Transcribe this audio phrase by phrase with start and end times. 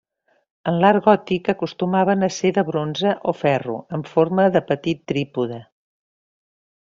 [0.69, 5.61] En l'art gòtic acostumaven a ser de bronze o ferro en forma de petit trípode.